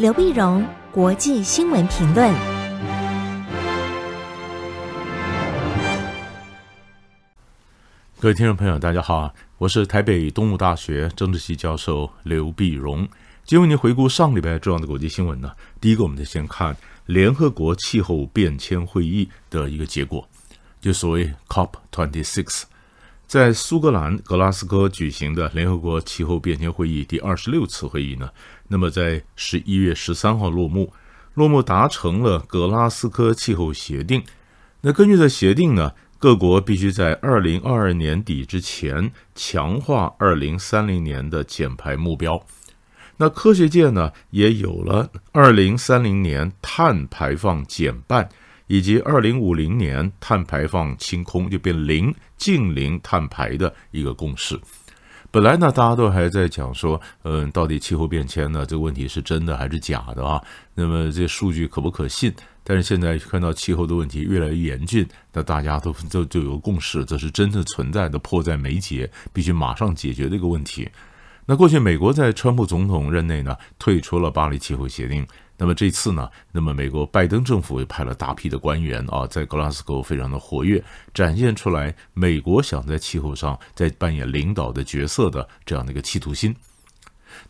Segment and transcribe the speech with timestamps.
[0.00, 2.34] 刘碧荣，国际新闻评论。
[8.18, 13.06] 各位听众朋友，大家好，我是台北东吴大学政治系教授刘碧荣。
[13.44, 15.52] 今天为您回顾上礼拜重要的国际新闻呢。
[15.82, 16.74] 第一个，我们就先看
[17.04, 20.26] 联合国气候变迁会议的一个结果，
[20.80, 22.62] 就所谓 COP twenty six。
[23.30, 28.28] 在苏格兰格拉斯哥举行的联合国气候变迁会议第二十六次会议呢，
[28.66, 30.92] 那么在十一月十三号落幕，
[31.34, 34.20] 落幕达成了格拉斯哥气候协定。
[34.80, 42.44] 那根据这协定呢，各国必须在二零二二年底之前强化二零三零年的减排目标。
[43.18, 48.28] 那科学界呢也有了二零三零年碳排放减半。
[48.70, 54.56] 以及二零五零年碳排放清空，就变零，净零碳排的一个共识。
[55.32, 60.40] 本来呢，大家都还在讲说，嗯，到底气候变迁呢这个问题是真的还是假的啊？
[60.76, 62.32] 那么这些数据可不可信？
[62.62, 70.88] 但是现在看到气候的问题越来越严峻，那大家都 都就有共识，这是真正存在的迫在眉睫，必须马上解决这个问题。
[71.44, 75.26] 那过去美国在川普总统任内呢，退出了巴黎气候协定。
[75.60, 86.56] 那么这次呢，那么美国拜登政府也派了大批的官员啊，在格拉斯哥非常的活跃，展现出来美国想在气候上在扮演领导的角色的这样的一个企图心。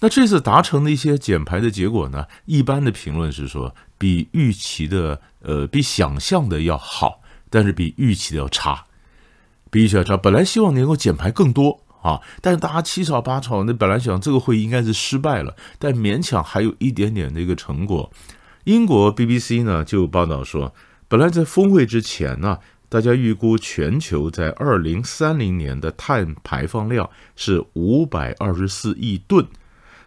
[0.00, 8.86] 那这次达成的一些减排的结果呢，一般的评论是说，比预期的呃，比想象的要好，但是比预期的要差，
[9.70, 10.16] 比预期要差。
[10.16, 11.81] 本来希望能够减排更多。
[12.02, 12.20] 啊！
[12.40, 18.10] 但是大家七吵八吵，那本来想这个会议应该是失败了，但勉强还有一点点的一个成果。
[18.64, 20.74] 英国 BBC 呢就报道说，
[21.08, 29.46] 本来在峰会之前呢，大家预估全球在二零三零年的碳排放量是五百二十四亿吨。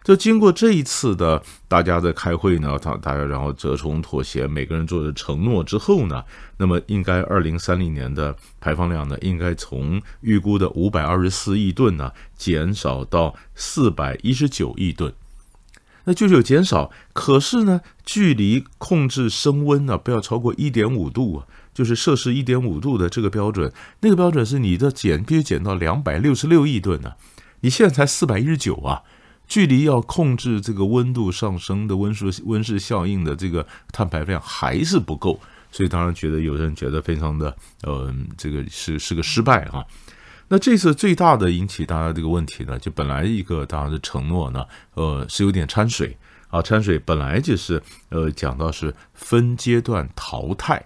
[0.04, 6.22] 就经过这一次的大家在开会呢，他大家然后折冲妥协，每个人做的承诺之后呢，
[6.58, 15.10] 那么应该二零三零年的排放量呢，应该从预估的五百二十四亿吨呢，减少到四百一十九亿吨，
[16.04, 16.90] 那就是有减少。
[17.14, 27.14] 可是呢，距离控制升温呢，不要超过一点五度啊，就是摄氏一点五度的这个标准，那个标准是你的减必须减到两百六十六亿吨呢，
[27.60, 29.00] 你现在才四百一十九啊。
[29.46, 35.38] 距离要控制这个温度上升的温室温室效应的这个碳排放量还是不够，
[35.70, 39.84] 所以当然觉得有人觉得非常的呃，这个是是个失败啊。
[40.48, 46.16] 那这次最大的引起大家这个问题呢，就本来一个大家的承诺呢，呃，是有点掺水
[46.48, 50.84] 啊，掺水本来就是呃讲到是分阶段淘汰。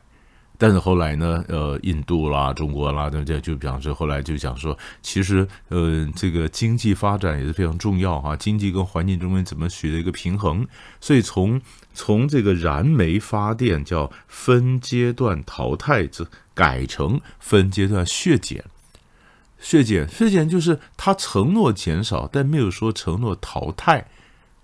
[0.61, 3.41] 但是后来呢，呃，印度啦、中国啦，对不对？
[3.41, 10.67] 就比方说，后来就讲说，其实，呃，这个经济发展也是非常重要哈，经济跟环境中间怎么取得一个平衡？
[11.01, 11.61] 所以从
[11.95, 18.65] 从这个燃煤发电叫分阶段淘汰，这改成分阶段削减，
[19.61, 24.09] 削减，削减就是他承诺减少，但没有说承诺淘汰。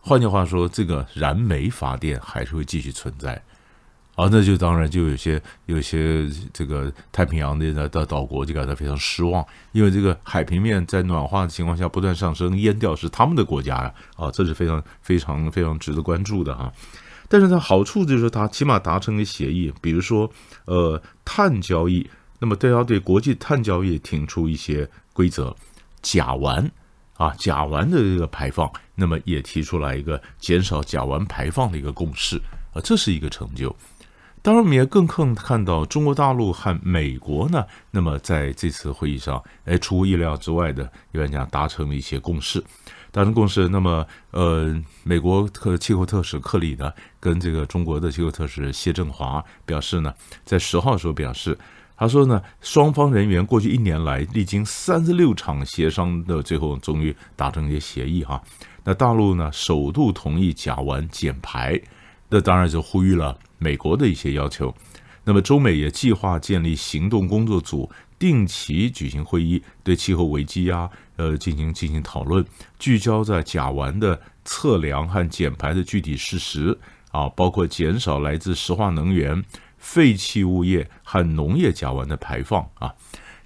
[0.00, 3.40] 换句话说，这个燃煤发电还是会继续存在。
[4.14, 16.72] 啊，那就当然就有些有些这个太平洋的的岛国就感到非常失望，因为这个海平面在暖化的情况下不断上升，淹掉是他们的国家呀，啊，这是非常非常非常值得关注的哈。
[17.28, 20.30] 但是它好处就是它起码达成了协议，比如说
[20.66, 22.08] 呃碳交易，
[22.38, 25.52] 那么都要对国际碳交易提出一些规则，
[26.02, 26.70] 甲烷
[27.16, 32.36] 啊甲烷的这个排放，那么也提出来一个减少甲烷排放的一个共识
[32.72, 33.74] 啊，这是一个成就。
[34.44, 42.62] 当然，我们也更看看到中国大陆和美国呢，那么在这次会议上，哎，出乎意料之外的，一般讲达成了一些共识。
[43.10, 50.12] 达成共识，那么呃，美国特气候特使克里呢，跟这个中国的气候特使谢振华表示呢，
[50.44, 51.56] 在十号的时候表示，
[51.96, 58.42] 他说呢，双方人员过去一年来历经三十六场协商的最后，终于达成一些协议哈。
[58.84, 61.80] 那大陆呢，首度同意甲烷减排，
[62.28, 63.38] 那当然就呼吁了。
[63.64, 64.74] 美国的一些要求，
[65.24, 72.44] 那么中美也计划建立行动工作组，定期举行会议，对气候危机啊，呃，进行进行讨论，
[72.78, 76.78] 聚焦在甲烷的测量和减排的具体事实
[77.10, 79.42] 啊，包括减少来自石化能源、
[79.78, 82.94] 废弃物业和农业甲烷的排放啊。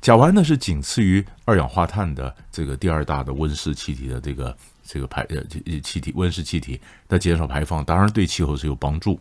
[0.00, 5.42] 甲烷呢是仅次于二氧化碳的这个第二大的温室气体的这个这个排呃
[5.80, 9.18] 气体温室气体的减少排放，当然对气候是有帮助。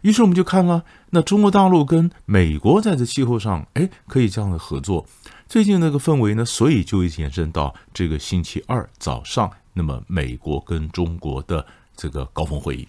[0.00, 5.06] 于是我们就看了，那中国大陆跟美国在这气候上，哎，可以这样的合作。
[5.48, 12.88] 最近那个氛围呢，所以就延伸到这个星期二早上，那么美国跟中国的这个高峰会议。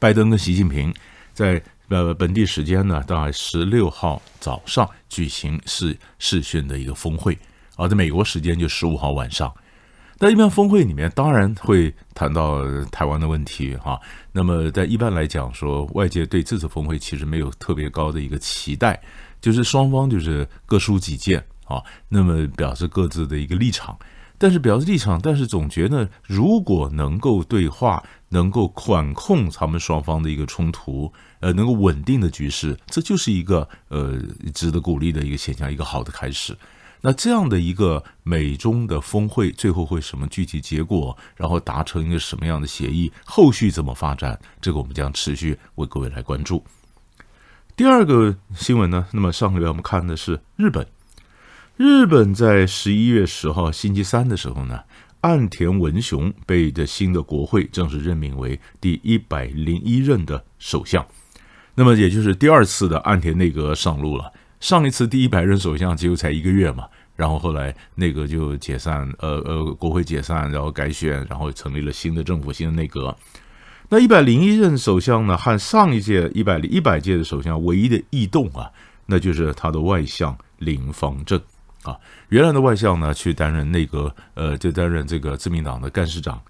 [0.00, 0.92] 拜登跟习近平
[1.32, 7.38] 在呃本地时间呢，大概十六号早上举行视视讯的一个峰会，
[7.76, 9.52] 而在美国时间就十五号晚上。
[10.18, 14.00] 在一般峰会里面，当然会谈到台湾的问题哈。
[14.32, 19.02] 那么在一般来讲说，外界对这次峰会其实没有特别高的一个期待，
[19.40, 23.98] 就是双方就是各抒己见啊，那么表示各自的一个立场。
[24.36, 34.20] 但是表示立场，但是总觉得如果能够对话，能够管控他们双方的一个冲突，呃，能够稳定的局势，这就是一个呃
[34.52, 36.54] 值得鼓励的一个现象，一个好的开始。
[37.06, 41.14] 那这样的一个美中的峰会，最后会什么具体结果？
[41.36, 43.12] 然后达成一个什么样的协议？
[43.26, 44.40] 后续怎么发展？
[44.58, 46.64] 这个我们将持续为各位来关注。
[47.76, 49.06] 第二个新闻呢？
[49.12, 50.86] 那么上个月我们看的是日本，
[51.76, 54.80] 日本在十一月十号星期三的时候呢，
[55.20, 61.06] 岸田文雄被这新的国会正式任命为第一百零一任的首相，
[61.74, 64.32] 那么也就是第二次的岸田内阁上路了。
[64.60, 73.16] 上一次第一百任首相只有才一个月嘛，然后后来内阁就解散，呃呃，国会解散，然后改选，然后成立了新的政府、新的内阁。
[73.88, 78.70] 那一百零一任首相呢，和上一届一百一百届的首相唯一的异动啊，
[79.06, 81.40] 那就是他的外相林方正
[81.82, 81.96] 啊。
[82.30, 86.40] 原来的外相呢，去担任内阁，呃，就担任这个自民党的干事长。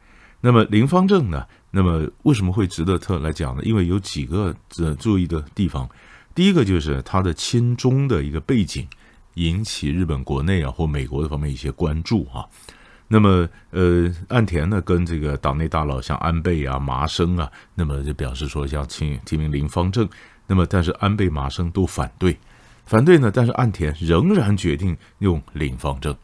[0.40, 3.62] 那么林方正呢，那么为什么会值得特来讲呢？
[3.64, 5.88] 因为有几个呃注意的地方。
[6.34, 8.86] 第一个就是他的亲中的一个背景，
[9.34, 12.44] 引起日本国内啊或美国的方面一些关注啊。
[13.06, 20.08] 那么，呃，岸田呢跟这个党内大佬像安倍啊、麻生啊，那么就表示说要请提名林方正。
[20.46, 22.36] 那么，但是安倍、麻生都反对，
[22.86, 26.16] 反对呢，但是岸田仍然决定用林方正。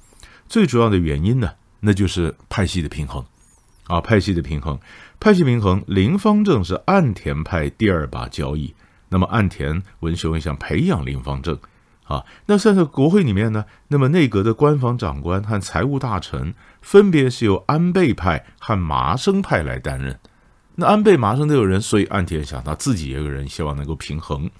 [0.49, 3.25] 最主要的原因呢，那就是派系的平衡
[3.85, 4.79] 啊，派系的平衡，
[5.21, 5.85] 派系平衡。
[5.87, 8.75] 林方正是岸田派第二把交椅。
[9.09, 11.59] 那么岸田文雄也想培养林方正，
[12.11, 16.53] 啊，那在国会里面呢，那么内阁的官房长官和财务大臣
[16.83, 20.19] 分别是由安倍派和麻生派来担任。
[20.75, 24.51] 那安倍、麻生都有人，所以岸田想他自己也有人，希望能够平衡。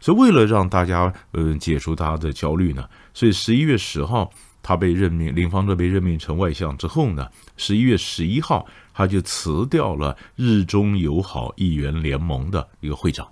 [0.00, 4.30] 所以为了让大家嗯、呃、解除他的焦虑呢，所以十一月十号
[4.62, 7.26] 他被任命，林芳正被任命成外相之后呢，
[7.56, 13.26] 十一月十一号他就辞掉了日中友好议员联盟的一个会长。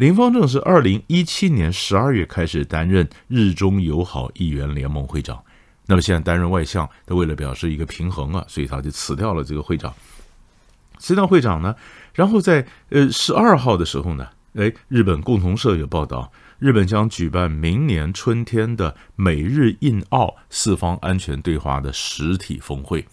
[0.00, 5.44] 林芳正是二零一七年十二月开始担任日中友好议员联盟会长，
[5.84, 9.92] 那么现在担任外相，他为了表示一个平衡啊，所以他就辞掉了这个会长。
[10.98, 11.76] 辞掉会长呢，
[12.14, 23.04] 然后在呃十二号的时候呢，哎，日本共同社有报道，日本将举办明年春天的美日印澳四方安全对话的实体峰会。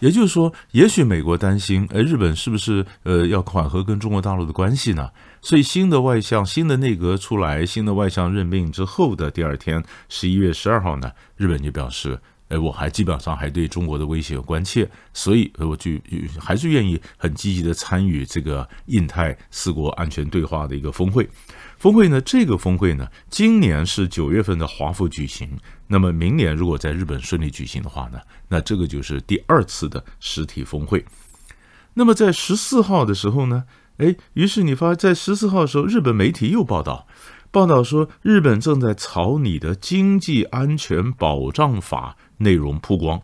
[0.00, 5.10] 也就是说，也许美国担心，哎，日本是不是呃要缓和跟中国大陆的关系呢？
[5.42, 15.92] 所以新的外相、新的内阁出来，新的外相任命之后的第二天，十一月十二号呢，日本就表示，哎，我还基本上还对中国的威胁有关切，所以我就
[16.38, 21.28] 还是愿意很积极的参与这个印太四国安全对话的一个峰会。
[21.78, 25.48] 峰会呢，这个峰会呢，今年是九月份的华府举行。
[25.86, 28.18] 那么明年如果在日本顺利举行的话呢，
[28.48, 31.04] 那这个就是第二次的实体峰会。
[31.94, 33.64] 那么在十四号的时候呢，
[33.98, 37.06] 哎，于是你发在十四号的时候，日本媒体又报道，
[37.50, 43.22] 报道说日本正在草拟的经济安全保障法内容曝光。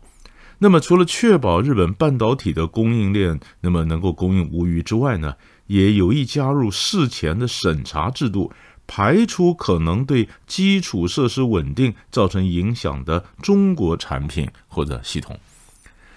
[0.59, 5.35] 那么除了确保日本半导体的供应链那么能够供应无虞之外呢，
[5.67, 8.51] 也有意加入事前的审查制度，
[8.87, 15.39] 排除可能对基础设施稳定造成影响的中国产品或者系统。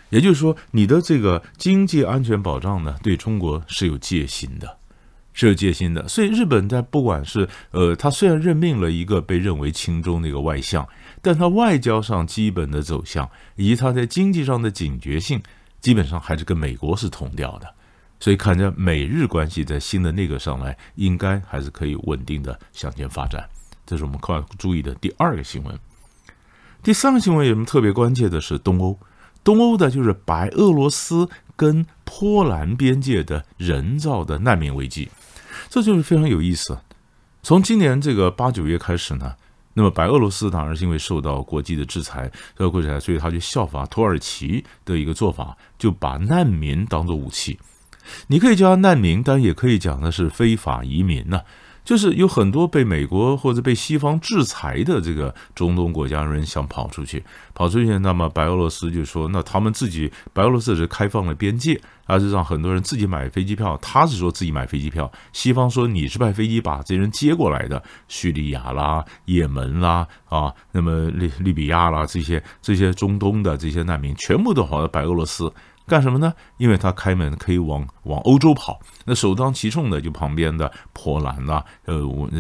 [0.09, 4.79] 也就是说，你的这个经济安全保障呢，对中国是有戒心的，
[5.35, 6.09] 是有戒心的。
[6.09, 10.89] 所以日本在不管是呃，他虽然任命了一个被认为亲中的一个外相，
[11.23, 15.43] 但它外交上基本的走向以及它在经济上的警觉性，
[15.81, 17.75] 基本上还是跟美国是同调的。
[18.19, 23.49] 所以看着美日关系在新的内阁上来，应该还是可以稳定的向前发展。
[23.87, 25.79] 这是我们快注意的第二个新闻。
[26.83, 28.99] 第三个新闻有什么特别关切的是东欧，
[29.43, 35.09] 东欧的就是白俄罗斯跟波兰边界的人造的难民危机，
[35.69, 36.79] 这就是非常有意思。
[37.43, 39.35] 从今年这个八九月开始呢，
[39.81, 47.59] 那么白俄罗斯当然是因为受到国际的制裁，受到国际制裁，所以他就效仿土耳其的一个做法，就把难民当做武器。
[48.27, 51.41] 你可以叫他难民，但也可以讲的是非法移民呢、
[51.85, 75.53] 就是有很多被美国或者被西方制裁的这个中东国家人想跑出去，跑出去，那么白俄罗斯就说，那他们自己白俄罗斯是开放了边界，而是让很多人自己买飞机票，他是说自己买飞机票，西方说你是派飞机把这些人接过来的，叙利亚啦、也门啦啊，那么利利比亚啦这些这些中东的这些难民全部都跑到白俄罗斯。
[75.87, 76.33] 干什么呢？
[76.57, 81.99] 因为他开门可以往往欧洲跑，那首当其冲的就旁边的波兰啦、呃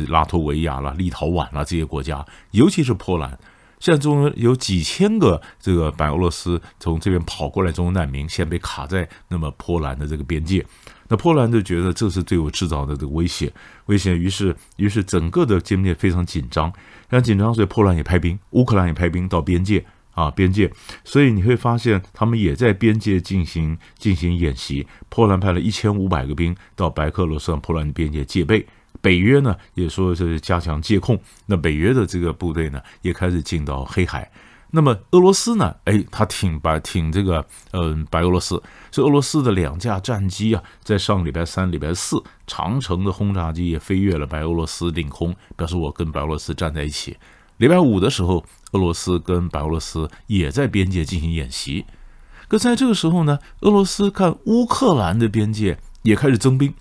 [0.08, 3.36] 拉脱维亚啦、立陶宛啦这些国家，尤其是波兰，
[3.80, 10.64] 现在中有几千个这个白俄罗斯从这边跑过来中国难民，现在被卡在那么波兰的这个边界，
[11.08, 13.52] 那波兰就觉得这是对我制造的这个威胁，
[13.86, 16.70] 威胁，于是于是整个的边界非常紧张，
[17.08, 19.84] 非常紧张，所以波兰也派兵，乌克兰也派兵到边界。
[20.20, 20.70] 啊，边界，
[21.02, 24.86] 所以你会发现他们也在边界进行进行演习。
[25.08, 28.66] 波兰派了一千五百个兵到白俄罗斯和波兰的边界戒备，
[29.00, 31.18] 北约呢也说是加强戒控。
[31.46, 34.30] 那北约的这个部队呢也开始进到黑海。
[34.72, 38.62] 那么俄罗斯呢，哎，他挺白挺这个嗯白俄罗斯，
[38.92, 47.16] 所以俄罗斯的两架战机啊，在上礼拜三、礼拜四，长城的轰炸机也飞越了白俄罗斯领空，表示我跟白俄罗斯站在一起。
[47.60, 51.84] 礼拜五的时候，俄罗斯跟白俄罗斯也在边界进行演习。
[52.48, 56.72] 可在这个时候呢，俄罗斯看乌克兰的边界也开始增兵，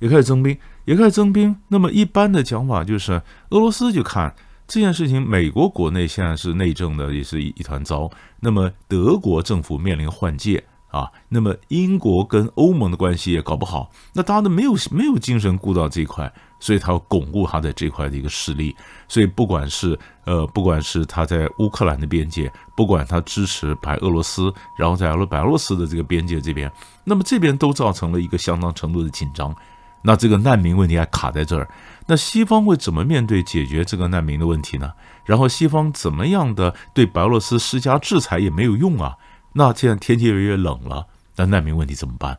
[0.00, 1.56] 也开始增兵，也开始增兵。
[1.68, 8.10] 那么一般的讲法就是，俄罗斯就看这件事情，美国国内现在是内政的也是一一团糟。
[8.40, 10.62] 那么德国政府面临换届。
[10.90, 18.74] 啊，那么英国跟欧盟的关系也搞不好，那大家都没有没有精神顾到这一块，所以他要巩固他在这块的一个势力。
[19.08, 26.70] 所以不管是呃，不管是他在乌克兰的边界，不管他支持白俄罗斯，然后在白俄罗斯的这个边界这边，
[27.04, 29.54] 那么这边都造成了一个相当程度的紧张。
[30.00, 31.68] 那这个难民问题还卡在这儿，
[32.06, 34.92] 那西方会怎么面对解决这个难民的问题呢？
[35.24, 39.16] 然后西方怎么样的对白俄罗斯施加制裁也没有用啊。
[39.54, 42.38] 那现在天气越来越冷了，那难民问题怎么办？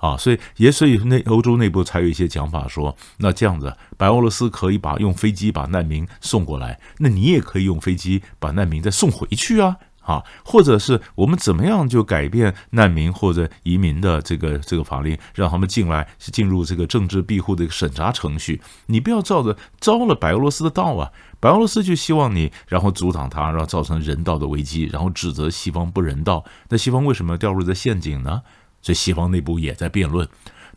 [0.00, 9.76] 啊，所以也所以内欧洲内部才有一些讲法说，那这样子，白俄罗斯可以把用飞机把难民送过来，那你也可以用飞机把难民再送回去啊。
[10.00, 18.60] 啊，或者是我们怎么样就改变难民或者移民的这个这个法令，让他们进来进入这个政治庇护的一个审查程序。
[18.86, 26.44] 你不要照着招了白俄罗斯的道啊，白俄罗斯就希望你，然后阻挡他，然后造成人道的危机，然后指责西方不人道。
[26.70, 28.42] 那西方为什么要掉入这陷阱呢？
[28.82, 30.28] 所以西方内部也在辩论。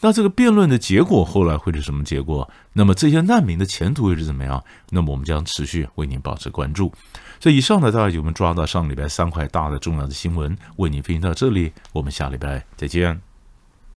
[0.01, 2.49] 那这个辩论的结果后来会是什么结果？
[2.73, 4.61] 那么这些难民的前途会是怎么样？
[4.89, 6.91] 那么我们将持续为您保持关注。
[7.39, 11.71] 这以以上呢，大概就我们抓到上礼拜三块大的重要的新闻，为您分享到这里。
[11.93, 13.32] 我们下礼拜再见。